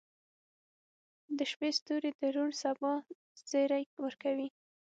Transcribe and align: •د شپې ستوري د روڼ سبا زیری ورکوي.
•د 1.37 1.39
شپې 1.51 1.69
ستوري 1.77 2.11
د 2.19 2.21
روڼ 2.35 2.49
سبا 2.63 2.93
زیری 3.49 3.83
ورکوي. 4.03 4.49